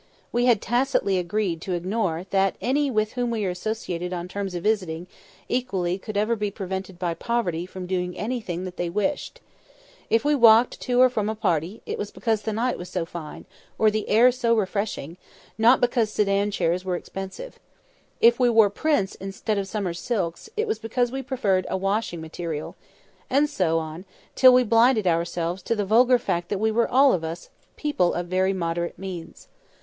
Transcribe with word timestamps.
We 0.31 0.47
had 0.47 0.63
tacitly 0.63 1.19
agreed 1.19 1.61
to 1.61 1.73
ignore 1.75 2.25
that 2.31 2.55
any 2.59 2.89
with 2.89 3.11
whom 3.13 3.29
we 3.29 3.45
associated 3.45 4.11
on 4.13 4.27
terms 4.27 4.55
of 4.55 4.63
visiting 4.63 5.05
equality 5.47 5.99
could 5.99 6.17
ever 6.17 6.35
be 6.35 6.49
prevented 6.49 6.97
by 6.97 7.13
poverty 7.13 7.67
from 7.67 7.85
doing 7.85 8.17
anything 8.17 8.63
that 8.63 8.77
they 8.77 8.89
wished. 8.89 9.41
If 10.09 10.25
we 10.25 10.33
walked 10.33 10.81
to 10.81 10.99
or 10.99 11.07
from 11.07 11.29
a 11.29 11.35
party, 11.35 11.83
it 11.85 11.99
was 11.99 12.09
because 12.09 12.41
the 12.41 12.51
night 12.51 12.79
was 12.79 12.89
so 12.89 13.05
fine, 13.05 13.45
or 13.77 13.91
the 13.91 14.09
air 14.09 14.31
so 14.31 14.55
refreshing, 14.57 15.17
not 15.55 15.79
because 15.79 16.09
sedan 16.11 16.49
chairs 16.49 16.83
were 16.83 16.95
expensive. 16.95 17.59
If 18.19 18.39
we 18.39 18.49
wore 18.49 18.71
prints, 18.71 19.13
instead 19.13 19.59
of 19.59 19.67
summer 19.67 19.93
silks, 19.93 20.49
it 20.57 20.65
was 20.67 20.79
because 20.79 21.11
we 21.11 21.21
preferred 21.21 21.67
a 21.69 21.77
washing 21.77 22.21
material; 22.21 22.75
and 23.29 23.47
so 23.47 23.77
on, 23.77 24.05
till 24.33 24.51
we 24.51 24.63
blinded 24.63 25.05
ourselves 25.05 25.61
to 25.61 25.75
the 25.75 25.85
vulgar 25.85 26.17
fact 26.17 26.49
that 26.49 26.57
we 26.59 26.71
were, 26.71 26.89
all 26.89 27.13
of 27.13 27.23
us, 27.23 27.51
people 27.77 28.15
of 28.15 28.25
very 28.25 28.51
moderate 28.51 28.97
means. 28.97 29.47